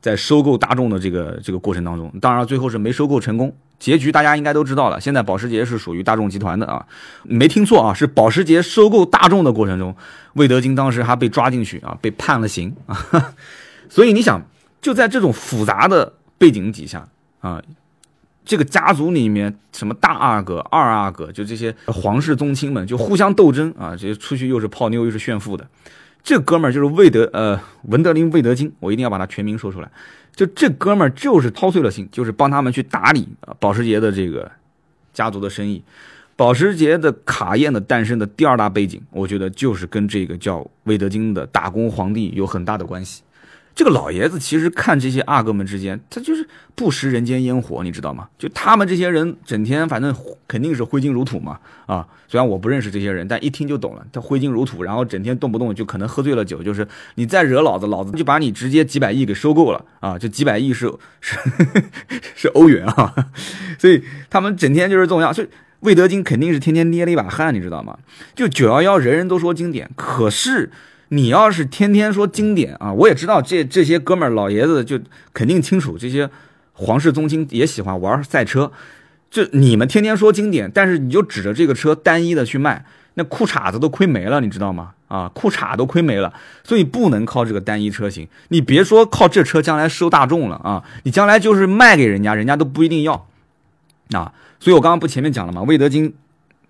[0.00, 3.52] 在收购大众的这个这个过程当中，当然最后是没收购成功。
[3.80, 5.00] 结局大家应该都知道了。
[5.00, 6.86] 现在保时捷是属于大众集团的啊，
[7.24, 9.96] 没听错啊，是保时捷收购大众的过程中，
[10.34, 13.34] 魏德金当时还被抓进去啊，被判了刑啊。
[13.90, 14.40] 所以你想，
[14.80, 17.08] 就在这种复杂的背景底下
[17.40, 17.60] 啊。
[18.48, 23.90] 这个家族里面，什么大阿哥、二阿哥，就这些皇室宗亲们，就互相斗争啊！
[23.90, 25.68] 这些出去又是泡妞又是炫富的，
[26.22, 29.90] 这哥们儿就是魏德呃文德林魏德金，我一定要把他全名说出来。
[30.34, 33.28] 就这哥们儿就是掏碎了心，就是帮他们去打理
[33.60, 34.50] 保时捷的这个
[35.12, 35.84] 家族的生意。
[36.34, 43.22] 保时捷的卡宴的诞生的第二大背景，我觉得就是跟这个叫魏德金的打工皇帝有很大的关系。
[43.78, 48.26] 这个老爷子其实看这些阿哥们之间，他就是不食人间烟火，你知道吗？
[48.36, 50.12] 就他们这些人整天反正
[50.48, 60.18] 肯定是挥金如土嘛，啊，虽然我不认识这些人，但一听就懂了，他挥金如土，然后整天动不动就可能喝醉了酒，就是你再惹老子，老子就把你直接几百亿给收购了啊！
[60.18, 61.38] 这几百亿是是
[62.34, 63.14] 是欧元啊，
[63.78, 65.48] 所以他们整天就是这种样，所以
[65.82, 67.96] 魏德金肯定是天天捏了一把汗，你知道吗？
[68.34, 70.72] 就九幺幺，人人都说经典，可是。
[71.08, 74.98] 你要是天天说经典啊，我也知道这这些哥们儿老爷子就
[75.32, 76.28] 肯定清楚，这些
[76.72, 78.70] 皇室宗亲也喜欢玩赛车，
[79.30, 84.92] 就你们天天说经典，但是你就指着这个车单一的去卖，那裤衩子都亏没了，你知道吗？
[85.08, 86.30] 啊，裤衩都亏没了，
[86.62, 88.28] 所以不能靠这个单一车型。
[88.48, 93.26] 你别说靠这车将来收大众了啊，你将来就是卖给人家，人家都不一定要。
[94.12, 95.62] 啊，所以我刚刚不前面讲了吗？
[95.62, 96.14] 魏德金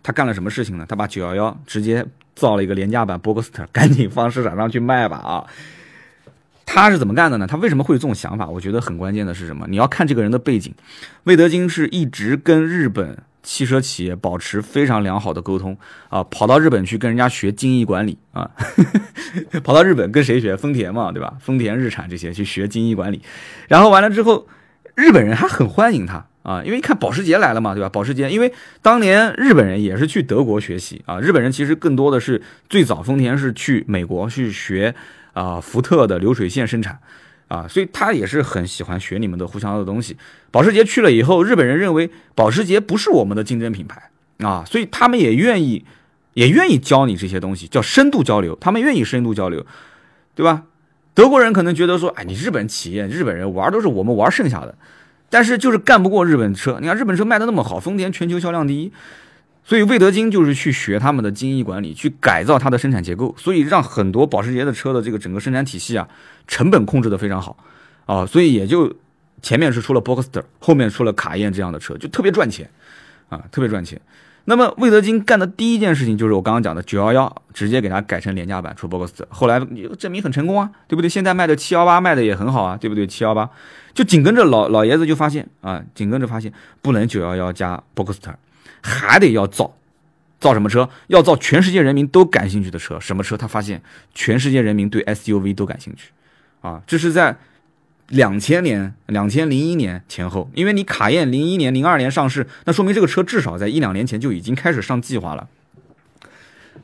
[0.03, 0.87] 他干了什么事情呢？
[0.89, 2.07] 他把九幺幺直接。
[2.39, 5.45] 造了一个廉价版 Boxster，赶紧放市场上去卖吧啊！
[6.65, 7.49] 他是怎么干的呢？
[7.49, 8.47] 他为什么会有这种想法？
[8.47, 9.67] 我觉得很关键的是什么？
[9.69, 10.73] 你要看这个人的背景。
[11.25, 15.77] 魏德金是一直跟日本汽车企业保持非常良好的沟通
[16.11, 18.49] 啊，跑到日本去跟人家学精益管理啊，
[19.65, 20.57] 跑到日本跟谁学？
[20.57, 21.37] 丰田嘛，对吧？
[21.41, 23.21] 丰田、日产这些去学精益管理，
[23.67, 24.47] 然后完了之后，
[24.95, 26.25] 日本人还很欢迎他。
[26.49, 27.91] 啊，因为一看保时捷来了嘛，对吧？
[27.91, 31.21] 保时捷，因为当年日本人也是去德国学习啊。
[31.21, 34.95] 日本人其实更多的是最早丰田是去美国去学
[35.35, 36.99] 啊，福特的流水线生产
[37.49, 40.17] 啊，所以他也是很喜欢学你们的互相的东西。
[40.51, 45.85] 保时捷去了以后，日本人认为保时捷不是我们的竞争品牌啊，所以他们也愿意
[46.33, 48.57] 也愿意教你这些东西，叫深度交流。
[48.59, 49.67] 他们愿意深度交流，
[50.35, 50.63] 对吧？
[51.13, 54.75] 德国人可能觉得说，哎，你日本企业、日本人玩都是我们玩剩下的。
[55.31, 58.93] 但是就是干不过日本车，你看日本车卖的那么好，丰田全球销量第一，
[59.65, 66.09] 所以魏德金就是去学他们的精益管理，去改造它的生产结构，所以让很多保时捷的车的这个整个生产体系啊，
[66.47, 67.57] 成本控制的非常好。
[68.07, 68.93] 啊，所以也就
[69.43, 72.71] 前面是出了 Boxster，后面出了卡宴这样的车，就特别赚钱。
[73.29, 74.01] 啊，特别赚钱。
[74.49, 79.61] 那么魏德金干的第一件事情就是我刚刚讲的九幺幺，直接给它改成廉价版出 Boxster，后来
[79.99, 81.09] 证明很成功啊，对不对？
[81.11, 83.07] 现在卖的七幺八卖的也很好啊，对不对？
[83.07, 83.51] 七幺八。
[83.93, 88.37] 就紧跟着老老爷子就发现啊，紧跟着发现不能九幺幺加 Boxster，
[88.81, 89.75] 还得要造，
[90.41, 90.89] 造什么车？
[91.09, 92.99] 要造全世界人民都感兴趣的车。
[92.99, 93.37] 什么车？
[93.37, 93.83] 他发现
[94.15, 96.11] 全世界人民对 SUV 都感兴趣，
[96.63, 97.37] 啊，这是在
[98.09, 100.51] 两千年、两千零一年前后。
[100.55, 105.49] 因为你卡宴零一年、零二年上市，那说明这个车至少在一两年前就已经开始上计划了。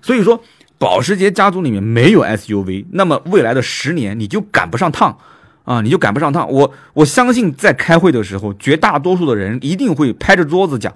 [0.00, 0.42] 所以说，
[0.78, 5.18] 保时捷家族里面没有 SUV，那么未来的十年你就赶不上趟。
[5.64, 6.46] 啊，你就赶不上趟。
[6.52, 10.94] 我我相信在开会的时候，绝大多数的人一定会拍着桌子讲，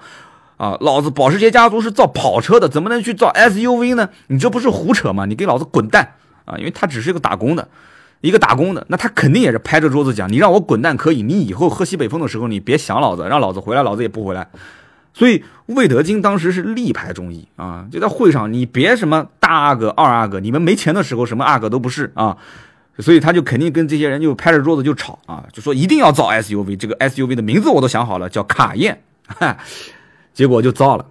[0.58, 4.10] 啊，老子保时捷家族是造跑车的，怎么能去造 SUV 呢？
[4.26, 5.24] 你这不是胡扯吗？
[5.24, 6.58] 你给老子滚蛋啊！
[6.58, 7.66] 因为他只是一个打工的，
[8.20, 14.48] 一个打工的，那他肯定也是拍着桌子讲，你让我滚蛋可以，你以后喝西北风的时候，你别想老子，让老子回来，老子也不回来。
[15.14, 22.37] 所以魏德金当时是力排众议啊，就在会上，你别什么大阿哥、二阿哥，你们没钱的时候，什么阿哥都不是啊。
[23.00, 29.00] 所以他就肯定跟这些人就拍着桌子就吵啊，就说一定要造 SUV，这个 SUV 的名字我都想好了，叫卡宴，
[30.35, 31.07] 结果就造了，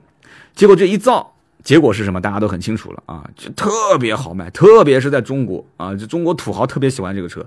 [0.54, 1.36] 结果这一造，
[1.67, 2.21] 结果是什么？
[2.21, 7.45] 大家都很清楚了啊，就特别好卖，特别是在中国啊，就中国土豪特别喜欢这个车。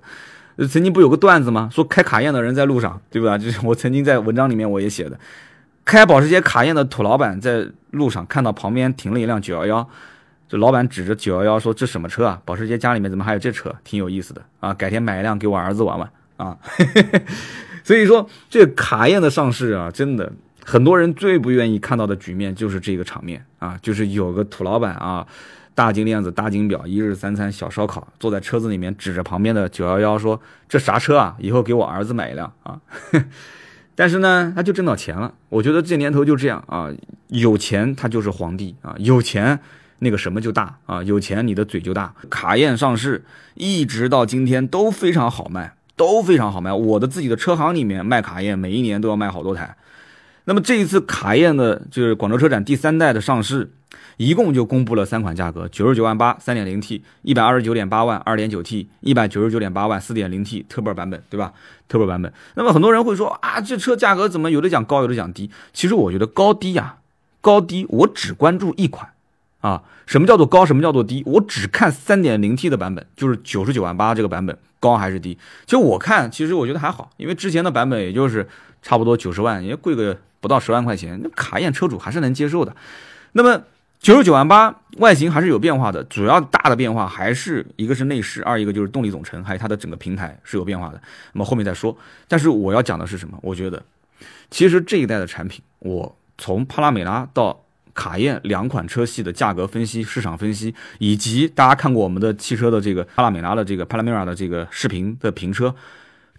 [0.69, 1.71] 曾经不有个段子吗？
[1.73, 3.39] 说开卡宴的人在路上，对吧？
[3.39, 5.19] 就是我曾经在文章里面我也写的，
[5.87, 9.87] 开保时捷卡宴的土老板在路上看到旁边停了一辆911。
[10.51, 12.43] 这老板指着九幺幺说：“这什么车啊？
[12.45, 13.75] 保时捷家里面怎么还有这车？
[13.85, 14.75] 挺有意思的啊！
[14.75, 16.59] 改天买一辆给我儿子玩玩啊！”
[17.83, 20.31] 所以说，这卡宴的上市啊，真的
[20.71, 25.27] 很多人最不愿意看到的局面就是这个场面啊，就是有个土老板啊，
[25.75, 31.35] 大金链子、大金表，一日三餐小烧烤，坐在车子里面指着旁边的九幺幺说：“这啥车啊？
[31.41, 32.79] 以后给我儿子买一辆啊！”
[33.97, 35.35] 但是呢，他就挣到钱了。
[35.49, 36.89] 我觉得这年头就这样啊，
[37.27, 39.59] 有钱他就是皇帝啊，有钱。
[39.99, 42.15] 那个什么就大啊，有钱你的嘴就大。
[42.31, 46.73] 卡宴上市，一直到今天都非常好卖，都非常好卖。
[46.73, 49.77] 我的自己的车行里面卖卡宴，每一年都要卖好多台。
[50.51, 53.71] 那么这一次卡宴的，就是广州车展第三代的上市，
[54.17, 61.53] 一共就公布了三款价格：九十九万八三点零 T，一百二十九点八万二点九 T，一百九十九点八万四点零 T Turbo 版本，对吧
[61.89, 62.33] ？Turbo 版本。
[62.57, 65.53] 那么很多人会说啊，这车价格怎么有的讲高，有的讲低？
[65.73, 66.97] 其实我觉得高低呀，
[67.41, 69.09] 高低我只关注一款。
[69.61, 70.67] 啊，什么叫做高？
[70.67, 71.23] 什么叫做低？
[71.27, 75.39] 我只看三点零 T 的版本，就是九十九万八这个版本，高还是低？
[75.67, 78.49] 其实我看，其实我觉得还好，因为之前的版本也就是
[78.83, 82.75] 差不多九十万，也贵个不到十万块钱，那卡宴车主还是能接受的。
[83.33, 83.63] 那么
[83.99, 91.01] 九十九万八，外形还是有变化的，主要大的变化还是一个是内饰，二一个就是动力总成，还有它的整个平台是有变化的。
[91.35, 91.95] 那么后面再说。
[92.27, 93.39] 但是我要讲的是什么？
[93.43, 93.83] 我觉得，
[94.51, 97.61] 其实这一代的产品，我从帕拉梅拉到
[97.95, 105.75] 卡宴两款车系的价格分析、市场分析，以及大家看过我们的汽车的这个帕拉梅拉的这个帕拉梅拉的这个视频的评车，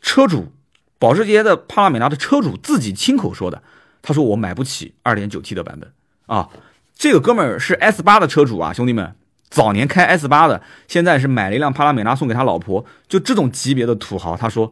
[0.02, 0.52] 车主
[0.98, 3.62] 保时捷的帕拉梅拉的车主自己亲口说的，
[4.02, 5.92] 他说我买不起二点九 T 的版本
[6.26, 6.50] 啊。
[6.96, 9.16] 这个哥们是 S 八的车主啊，兄弟们，
[9.50, 14.72] 早年开 S 八的，现在是买了一辆帕拉梅拉送给他老婆，就这种级别的土豪，他说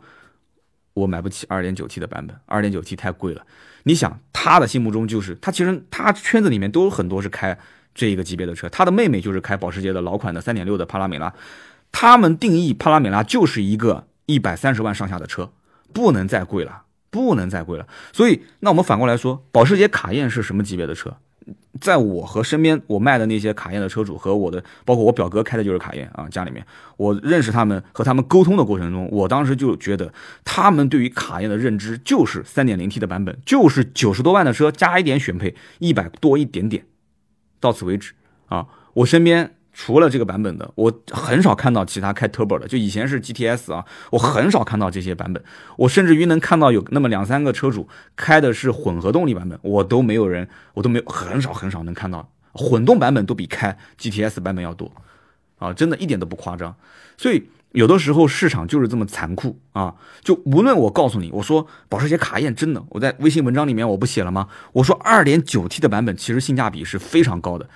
[0.94, 3.42] 我买不起 2.9T 的版本，2.9T 太贵了。
[3.84, 7.58] 你想他的心目中就是他其实他圈子里面都有很多是开
[7.96, 11.34] 这一个级别的车，他的妹妹就是开保时捷的老款的3.6的帕拉梅拉，
[11.92, 15.52] 他们定义帕拉梅拉就是一个一百三十万上下的车，
[15.94, 17.88] 不能再贵了，不能再贵了。
[18.14, 21.18] 所以那我们反过来说，保时捷卡宴是什么级别的车？
[21.80, 26.66] 在我和身边我卖的那些卡宴的车主和我的，包括我表哥开的就是卡宴啊，家里面
[26.98, 36.86] 我认识他们和他们沟通的过程中，我当时就觉得他们对于卡宴的认知就是三点零 T 的版本，就是九十多万的车加一点选配，一百多一点点，
[37.60, 38.14] 到此为止
[38.48, 39.56] 啊，我身边。
[39.82, 42.68] 除了这个版本的，我很少看到其他开 Turbo 的。
[42.68, 45.42] 就以前是 GTS 啊，我很少看到这些版本。
[45.78, 47.88] 我甚至于能看到有那么两三个车主
[48.18, 54.92] 开的是混合动力版本，我都没有人，我都没有很少很少能看到混动版本都比开 GTS 版本要多
[55.60, 56.76] 啊，真的一点都不夸张。
[57.18, 59.96] 所以有的时候市场就是这么残酷啊！
[60.22, 64.50] 就无论我告诉你，我说保时捷卡宴真的，我在微信文章里面我不写了吗？
[64.74, 67.70] 我说 2.9T 的版本其实性价比是非常高的。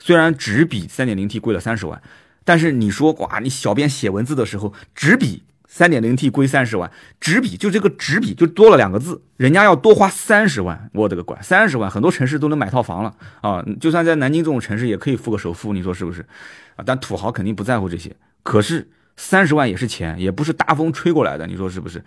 [0.00, 2.02] 虽然只比三点零 T 贵了三十万，
[2.44, 13.64] 但是你说哇，你小编写文字的时候只比三点零 T 贵三十万，只比就这个只比就多了两个字，人家要多花三十万，我的个乖，三十万很多城市都能买套房了啊！
[13.78, 16.22] 就算在南京这种城市也可以付个首付，你说是不是？
[16.74, 22.02] 啊，但土豪肯定不在乎这些，可是三十万也是钱，也不是大风吹过来的，你说是不是？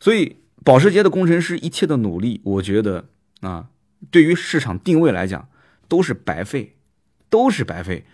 [0.00, 3.04] 所以保时捷的工程师一切的努力，我觉得
[3.40, 3.66] 啊，
[4.10, 5.48] 对于市场定位来讲
[5.88, 6.76] 都是白费。
[7.34, 8.04] 都是白费，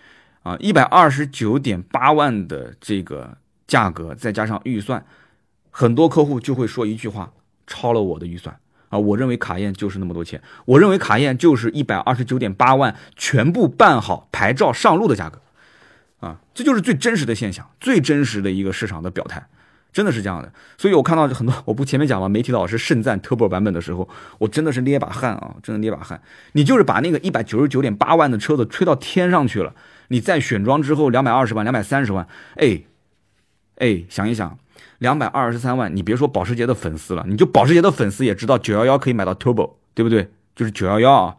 [0.45, 5.05] 啊，一百二十九点八万的这个价格，再加上预算，
[5.71, 7.31] 很多客户就会说一句话：
[7.67, 8.99] 超了我的预算啊！
[8.99, 15.43] 我认为卡宴就是那么多钱，我认为卡宴就是一百二十九点八万全部办好牌照上路的价格，
[16.21, 19.47] 啊，这就是最真实的现象，最真实的一个市场的表态。
[19.93, 26.23] 真的是这样的，所以我看到很多，我不前面讲了，媒体老师盛赞 Turbo 版本的时候，我真的是捏把汗啊，真的捏把汗。
[26.53, 29.75] 你就是把那个一百九十九点八万的车子吹到天上去了，
[30.09, 32.83] 你再选装之后两百二十万、两百三十万，哎，
[33.77, 34.57] 哎，想一想，
[34.99, 40.31] 两百二十三万，你别说保时捷的粉丝了，你就保时捷的粉丝也知道九幺幺可以买到 Turbo，对不对？
[40.55, 41.37] 就是九幺幺啊，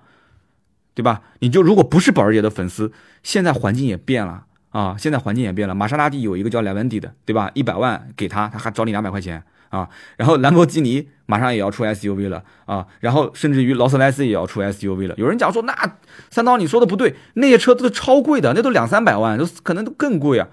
[0.93, 1.21] 对吧？
[1.39, 2.91] 你就如果不是保时捷的粉丝，
[3.23, 4.45] 现在环境也变了。
[4.71, 5.75] 啊，现在环境也变了。
[5.75, 7.51] 玛莎拉蒂有一个叫莱文迪的，对吧？
[7.53, 9.87] 一百万给他，他还找你两百块钱啊。
[10.15, 12.87] 然后兰博基尼马上也要出 SUV 了啊。
[13.01, 15.15] 然后甚至于劳斯莱斯也要出 SUV 了。
[15.17, 15.97] 有人讲说，那
[16.29, 20.47] 三刀你说的不对，那些车都是超贵的，那都两三百万，都可能都更贵啊。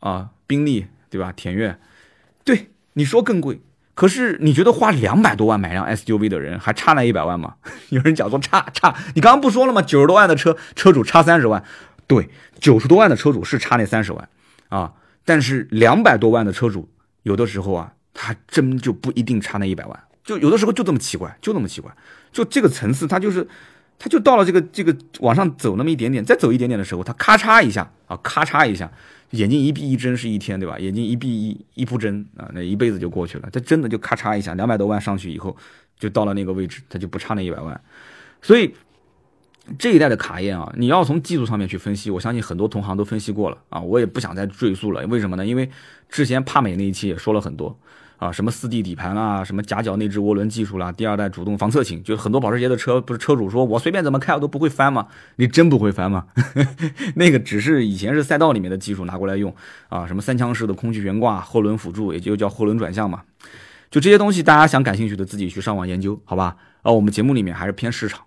[0.00, 1.30] 啊，宾利对吧？
[1.36, 1.78] 田悦，
[2.42, 3.60] 对你说更贵，
[3.94, 7.56] 可是你觉得花两百多万买辆 SUV 的人还差那一百万吗？
[7.90, 9.82] 有人讲说差差，你刚刚不说了吗？
[9.82, 11.62] 九十多万的车车主差三十万。
[12.06, 12.28] 对，
[12.60, 14.28] 九十多万的车主是差那三十万，
[14.68, 14.92] 啊，
[15.24, 16.88] 但是两百多万的车主，
[17.24, 21.90] 有的时候啊，他真就不一定差那一百万，就有的时候就这么奇怪，就那么奇怪，
[22.30, 23.46] 就这个层次，他就是，
[23.98, 28.88] 他就到了这个这个往上走那么一点点，再走一点点的时候，他咔嚓一下啊，咔嚓一下，
[29.30, 30.78] 眼睛一闭一睁是一天，对吧？
[30.78, 33.48] 眼睛一闭一一不睁啊，那一辈子就过去了。
[33.52, 35.56] 他真的就咔嚓一下，两百多万上去以后，
[35.98, 37.80] 就到了那个位置，他就不差那一百万，
[38.40, 38.72] 所以。
[39.78, 45.04] 这一代的卡宴啊，你要从技术上面去分析，我相信很多同行都分析过了啊，我也不想再赘述了。
[45.06, 45.44] 为什么呢？
[45.44, 45.68] 因为
[46.08, 47.76] 之前帕美那一期也说了很多
[48.18, 55.08] 啊，什么四 D 底盘啦，什么夹角内置涡轮技术啦，第二代主动防侧倾，就很多保时捷的车，不是车主说我随便怎么开我都不会翻吗？
[55.36, 56.26] 你真不会翻吗？
[57.16, 59.54] 那个只是以前是赛道里面的技术拿过来用
[59.88, 63.22] 啊，什么三腔式的空气悬挂、后轮辅助，也就叫后轮转向嘛，
[63.90, 66.56] 就这些东西，大家想感兴趣的自己去上网研究，好吧？
[66.82, 68.25] 啊，我们节目里面还是偏市场。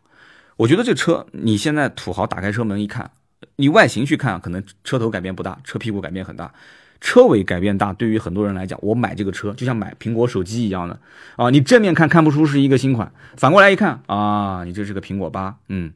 [0.60, 3.10] 我觉得这车，你现在土豪打开车门一看，
[3.56, 6.52] 你外形去看，可能车头改变不大，车屁股改变很大，
[7.00, 7.94] 车尾改变大。
[7.94, 11.00] 对于很多人来讲，我买这个车就像买苹果手机一样的
[11.38, 15.94] 啊，你正面看看不出是一个新款，反过来一看啊，你这是个苹果八，嗯，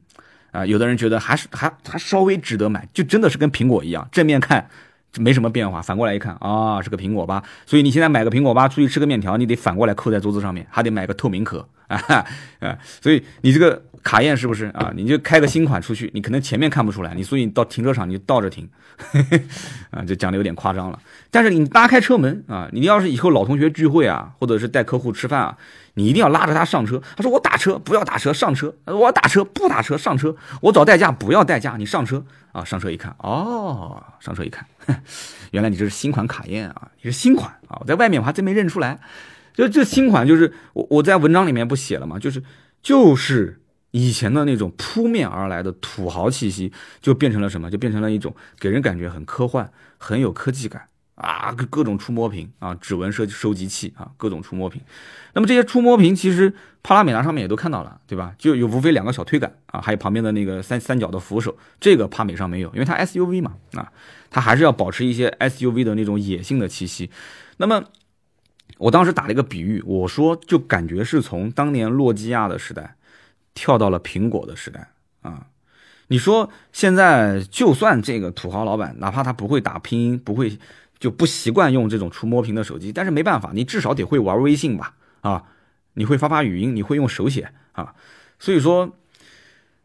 [0.50, 4.70] 啊，有的人觉得还是还还稍微值得买，就真的是跟苹果一样，正面看
[5.18, 7.42] 没什么变化，反过来一看啊，是个苹果八。
[7.66, 11.68] 所以你现在买个苹果八出去吃个面条，你得反过来扣在桌子上面，还得买个透明壳。
[12.60, 14.92] 啊，所以你这个卡宴是不是啊？
[14.94, 18.68] 你就开个新款出去，你可能前面看不出来，你所以你到停车场你就倒着停，
[19.90, 20.98] 啊，就讲的有点夸张了。
[21.30, 25.56] 但是你拉开车门啊，你要是以后老同学聚会啊，或者是带客户吃饭啊，
[25.94, 27.02] 你一定要拉着他上车。
[27.16, 34.66] 他说我打车不要打车上车，我打车不打车上车，我找代驾不要代驾，你上车啊，上车一看哦，上车一看，
[35.50, 39.00] 原来你这是新款卡宴啊，你是新款啊，我在外面我还真没认出来。
[39.54, 42.18] 就这新款就是我我在文章里面不写了吗？
[42.18, 42.42] 就是
[42.82, 43.60] 就是
[43.92, 47.70] 以前的那种扑面而来的土豪气息，就变成了什么？
[47.70, 54.82] 就变成了一种给人感觉很科幻、很有科技感啊，各种触摸屏啊，指纹收收集器啊，各种触摸屏。
[55.34, 56.52] 那么这些触摸屏其实
[56.82, 58.34] 帕拉梅拉上面也都看到了，对吧？
[58.36, 63.92] 就有无非两个小推杆啊，还有旁边的那个三三角的扶手，这个帕美上没有，因为它 SUV 嘛啊，
[64.30, 67.08] 它还是要保持一些 SUV 的那种野性的气息。
[67.58, 67.84] 那么。
[68.78, 72.96] 我当时打了一个比喻，我说就感觉是从当年诺基亚的时代
[73.54, 74.90] 跳到了苹果的时代
[75.22, 75.46] 啊。
[76.08, 80.58] 你说现在就算这个土豪老板，哪怕他不会打拼音，不会
[80.98, 84.94] 就不习惯用这种触摸屏的手机，但是没办法，你至少得会玩微信吧？
[85.22, 85.44] 啊，
[85.94, 87.94] 你会发发语音，你会用手写啊。
[88.38, 88.94] 所以说，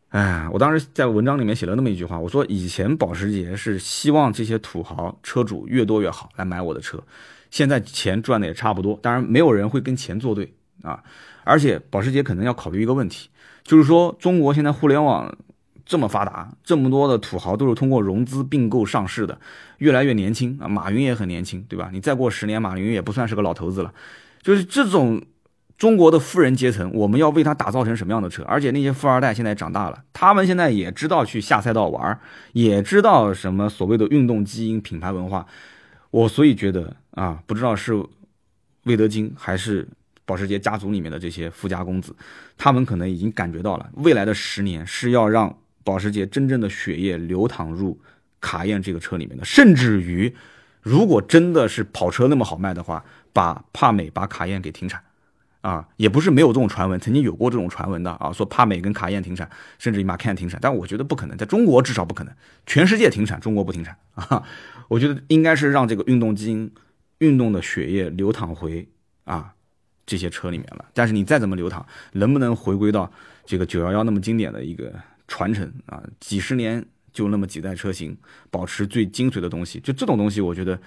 [0.10, 7.02] 哎，我当时在文章里面写了那么一句话，我说以前保时捷是希望这些土豪车主越多越好来买我的车。
[7.52, 11.04] 现在钱赚的也差不多，当然没有人会跟钱作对啊！
[11.44, 13.30] 而且保时捷可能要考虑一个问题，
[13.64, 15.36] 就是说中国现在互联网
[15.84, 19.40] 这么发达，这么多的土豪都是通过融资并购上市的，
[19.80, 20.68] 越来越年轻啊！
[20.68, 21.90] 马云也很年轻，对吧？
[21.92, 23.92] 你再过十年，马云也不算是个老头子了。
[24.44, 25.20] 就是这种
[25.76, 28.44] 中国的富人阶层，我们要为他打造成什么样的车？
[28.44, 32.20] 而且那些富二代现在长大了，他们现在也知道去下赛道玩，
[32.54, 35.48] 也知道什么所谓的运动基因、品牌文化。
[36.12, 36.96] 我所以觉得。
[37.20, 37.94] 啊，不知道是
[38.84, 39.86] 魏德金还是
[40.24, 42.16] 保时捷家族里面的这些富家公子，
[42.58, 45.54] 他们可能已经感觉到了，未来的十年是要让
[45.84, 48.00] 保时捷真正的血液流淌入
[48.40, 50.34] 卡宴这个车里面的，甚至于，
[50.82, 53.04] 如果真的是跑车那么好卖的话，
[53.34, 55.04] 把帕美把卡宴给停产，
[55.60, 62.34] 啊，也不是没有这种传闻，曾经有过这种传闻的啊，说帕美跟卡宴停产，甚至于马坎停产，但我觉得不可能，在中国至少不可能，
[62.66, 64.42] 全世界停产，中国不停产 啊，
[64.88, 66.72] 我觉得应该是让这个运动基因。
[67.20, 68.88] 运动的血液流淌回
[69.24, 69.54] 啊
[70.06, 73.12] 这些车里面了，但是你再怎么流淌，能不能回归到
[73.46, 74.94] 这个九幺幺那么经典的一个
[75.28, 76.04] 传承啊？
[76.20, 78.18] 几十年就那么几代车型，
[78.50, 80.82] 保持最精髓的东西，就这种东西，我觉得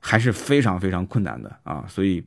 [0.00, 2.24] 还是非常非常困难的啊，所以。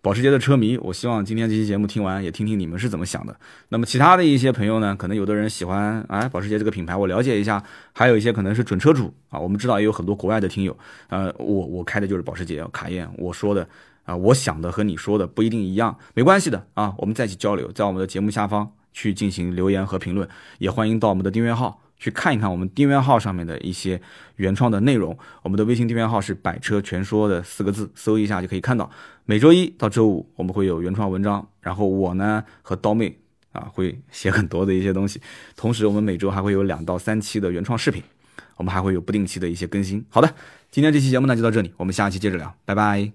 [0.00, 3.36] 保时捷的车迷，我希望今天这期节目听完，也听听你们是怎么想的。
[3.68, 7.62] 那么其他的一些朋友呢，可能有的人喜欢哎保时捷这个品牌，我了解一下；
[7.92, 10.74] 还有一些可能是准车主啊，我们知道也有很多国外的听友。
[11.08, 13.68] 呃，我我开的就是保时捷卡宴，我说的
[14.04, 20.26] 啊，我想的和你说的不一定一样，没关系的啊，我们在一起交流，在我们的节目下方去进行留言和评论，
[20.58, 21.85] 也欢迎到我们的订阅号。
[21.98, 24.00] 去看一看我们订阅号上面的一些
[24.36, 28.90] 原创的内容，我们的微信订阅号是“百车全说”的四个字，搜一下就可以看到。
[29.24, 33.18] 每周一到周五我们会有原创文章，然后我呢和刀妹
[33.52, 35.20] 啊会写很多的一些东西，
[35.56, 38.02] 同时我们每周还会有两到三期的原创视频，
[38.56, 40.04] 我们还会有不定期的一些更新。
[40.08, 40.34] 好的，
[40.70, 43.12] 今天这期节目呢就到这里，我们下期接着聊，拜拜。